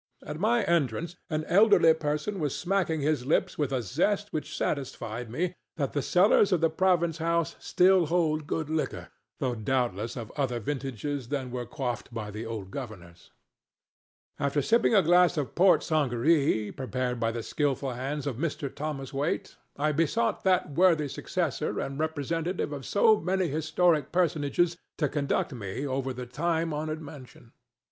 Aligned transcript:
At 0.25 0.39
my 0.39 0.63
entrance 0.63 1.15
an 1.29 1.43
elderly 1.45 1.93
person 1.93 2.39
was 2.39 2.57
smacking 2.57 3.01
his 3.01 3.27
lips 3.27 3.59
with 3.59 3.71
a 3.71 3.83
zest 3.83 4.33
which 4.33 4.57
satisfied 4.57 5.29
me 5.29 5.53
that 5.75 5.93
the 5.93 6.01
cellars 6.01 6.51
of 6.51 6.59
the 6.59 6.71
Province 6.71 7.19
House 7.19 7.55
still 7.59 8.07
hold 8.07 8.47
good 8.47 8.67
liquor, 8.67 9.09
though 9.39 9.53
doubtless 9.53 10.15
of 10.17 10.31
other 10.35 10.59
vintages 10.59 11.27
than 11.27 11.51
were 11.51 11.67
quaffed 11.67 12.11
by 12.11 12.31
the 12.31 12.47
old 12.47 12.71
governors. 12.71 13.29
After 14.39 14.63
sipping 14.63 14.95
a 14.95 15.03
glass 15.03 15.37
of 15.37 15.53
port 15.53 15.83
sangaree 15.83 16.71
prepared 16.71 17.19
by 17.19 17.31
the 17.31 17.43
skilful 17.43 17.91
hands 17.91 18.25
of 18.25 18.37
Mr. 18.37 18.73
Thomas 18.73 19.13
Waite, 19.13 19.55
I 19.77 19.91
besought 19.91 20.43
that 20.43 20.71
worthy 20.73 21.09
successor 21.09 21.79
and 21.79 21.99
representative 21.99 22.73
of 22.73 22.87
so 22.87 23.19
many 23.19 23.49
historic 23.49 24.11
personages 24.11 24.77
to 24.97 25.07
conduct 25.07 25.53
me 25.53 25.85
over 25.85 26.11
their 26.11 26.25
time 26.25 26.73
honored 26.73 27.03
mansion. 27.03 27.51